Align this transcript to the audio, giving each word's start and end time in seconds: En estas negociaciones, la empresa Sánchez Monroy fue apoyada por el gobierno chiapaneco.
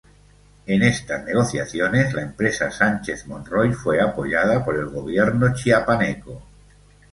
En 0.65 0.81
estas 0.81 1.23
negociaciones, 1.25 2.11
la 2.15 2.23
empresa 2.23 2.71
Sánchez 2.71 3.27
Monroy 3.27 3.71
fue 3.71 4.01
apoyada 4.01 4.65
por 4.65 4.75
el 4.75 4.85
gobierno 4.87 5.53
chiapaneco. 5.53 6.41